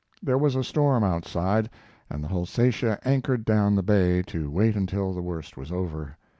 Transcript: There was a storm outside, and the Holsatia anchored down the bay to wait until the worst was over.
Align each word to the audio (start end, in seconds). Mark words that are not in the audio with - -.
There 0.23 0.39
was 0.39 0.55
a 0.55 0.63
storm 0.63 1.03
outside, 1.03 1.69
and 2.09 2.23
the 2.23 2.27
Holsatia 2.27 2.97
anchored 3.05 3.45
down 3.45 3.75
the 3.75 3.83
bay 3.83 4.23
to 4.23 4.49
wait 4.49 4.75
until 4.75 5.13
the 5.13 5.21
worst 5.21 5.57
was 5.57 5.71
over. 5.71 6.17